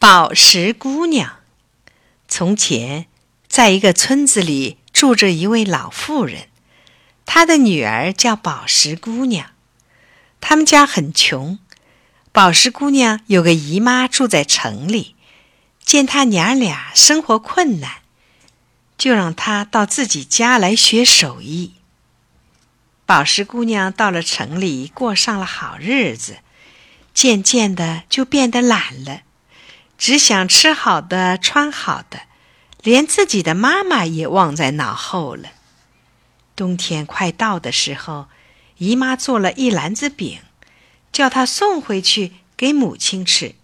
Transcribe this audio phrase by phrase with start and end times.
[0.00, 1.40] 宝石姑娘。
[2.26, 3.04] 从前，
[3.46, 6.48] 在一个村子里住着一位老妇人，
[7.26, 9.50] 她的女儿叫宝石姑娘。
[10.40, 11.58] 他们家很穷，
[12.32, 15.16] 宝石姑娘有个姨妈住在城里，
[15.84, 17.96] 见她娘俩生活困难，
[18.96, 21.74] 就让她到自己家来学手艺。
[23.04, 26.38] 宝石姑娘到了城里，过上了好日子，
[27.12, 29.20] 渐渐的就变得懒了。
[30.00, 32.22] 只想吃好的，穿好的，
[32.82, 35.50] 连自己的妈妈也忘在脑后了。
[36.56, 38.28] 冬天快到的时候，
[38.78, 40.40] 姨妈做了一篮子饼，
[41.12, 43.54] 叫她送回去给母亲吃。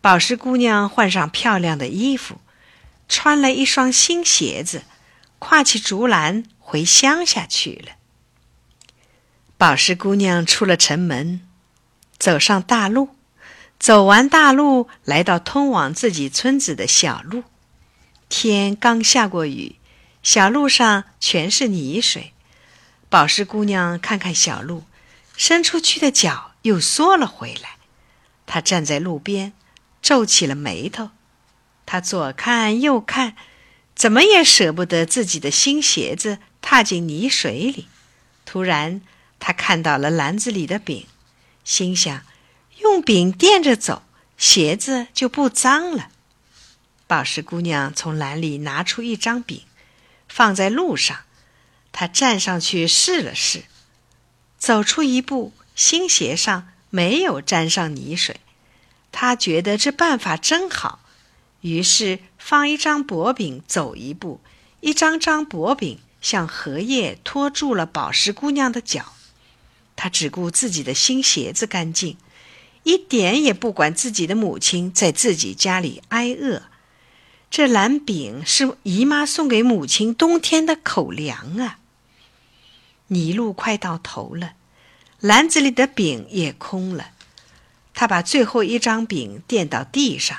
[0.00, 2.40] 宝石姑娘换上漂亮的衣服，
[3.08, 4.84] 穿了一双新鞋子，
[5.40, 7.96] 挎起竹篮回乡下去了。
[9.56, 11.40] 宝石姑娘出了城门，
[12.16, 13.17] 走上大路。
[13.78, 17.44] 走完大路，来到通往自己村子的小路。
[18.28, 19.76] 天刚下过雨，
[20.22, 22.32] 小路上全是泥水。
[23.08, 24.84] 宝石姑娘看看小路，
[25.36, 27.76] 伸出去的脚又缩了回来。
[28.46, 29.52] 她站在路边，
[30.02, 31.10] 皱起了眉头。
[31.86, 33.36] 她左看右看，
[33.94, 37.86] 怎么也舍不得自己的新鞋子踏进泥水里。
[38.44, 39.00] 突然，
[39.38, 41.06] 她看到了篮子里的饼，
[41.64, 42.22] 心想。
[42.80, 44.02] 用饼垫着走，
[44.36, 46.10] 鞋子就不脏了。
[47.06, 49.62] 宝石姑娘从篮里拿出一张饼，
[50.28, 51.20] 放在路上。
[51.90, 53.64] 她站上去试了试，
[54.58, 58.40] 走出一步，新鞋上没有沾上泥水。
[59.10, 61.00] 她觉得这办法真好，
[61.62, 64.40] 于是放一张薄饼，走一步，
[64.80, 69.14] 一张张薄饼像荷叶托住了宝石姑娘的脚。
[69.96, 72.16] 她只顾自己的新鞋子干净。
[72.88, 76.62] 一点也不管自己的母亲在自己家里挨饿，
[77.50, 81.80] 这蓝饼是姨妈送给母亲冬天的口粮啊。
[83.08, 84.54] 泥路快到头了，
[85.20, 87.10] 篮子里的饼也空了。
[87.92, 90.38] 他把最后一张饼垫到地上，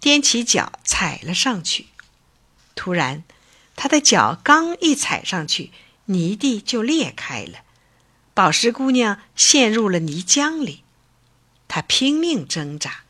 [0.00, 1.88] 踮起脚踩了上去。
[2.74, 3.24] 突然，
[3.76, 5.70] 他的脚刚一踩上去，
[6.06, 7.58] 泥地就裂开了，
[8.32, 10.82] 宝石姑娘陷入了泥浆里。
[11.72, 13.04] 他拼命挣扎，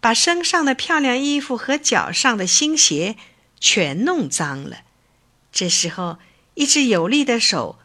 [0.00, 3.16] 把身上的漂亮衣服和脚上的新鞋
[3.60, 4.78] 全弄脏了。
[5.52, 6.18] 这时候，
[6.54, 7.78] 一只有力的手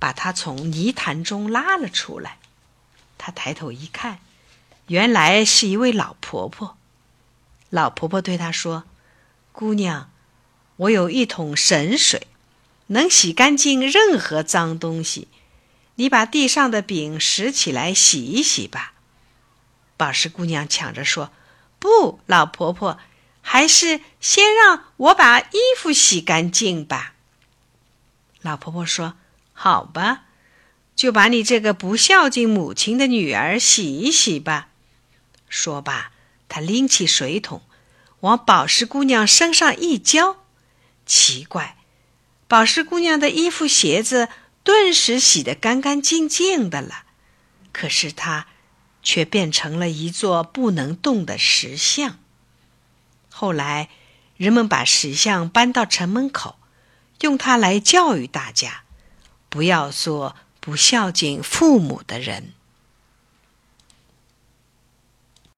[0.00, 2.38] 把他从泥潭中拉了出来。
[3.16, 4.18] 他抬头一看，
[4.88, 6.76] 原来是一位老婆婆。
[7.68, 8.82] 老婆婆对他说
[9.52, 10.10] ：“姑娘，
[10.78, 12.26] 我有一桶神水，
[12.88, 15.28] 能洗干净任何脏东西。
[15.94, 18.94] 你把地上的饼拾起来洗一洗吧。”
[20.00, 21.30] 宝石姑娘抢着说
[21.78, 22.98] ：“不，老婆婆，
[23.42, 27.12] 还是先让我把衣服洗干净吧。”
[28.40, 29.16] 老婆婆说
[29.52, 30.22] ：“好吧，
[30.96, 34.68] 就把你这个不孝敬母亲的女儿洗一洗吧。”
[35.50, 36.12] 说罢，
[36.48, 37.60] 她拎起水桶，
[38.20, 40.38] 往宝石姑娘身上一浇。
[41.04, 41.76] 奇怪，
[42.48, 44.30] 宝石姑娘的衣服、鞋子
[44.64, 47.04] 顿时洗得干干净净的了。
[47.70, 48.46] 可是她。
[49.02, 52.18] 却变成了一座不能动的石像。
[53.30, 53.88] 后来，
[54.36, 56.56] 人们把石像搬到城门口，
[57.20, 58.82] 用它来教育大家，
[59.48, 62.52] 不要做不孝敬父母的人。